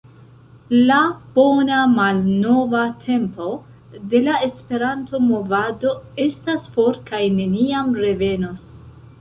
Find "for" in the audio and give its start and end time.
6.79-7.01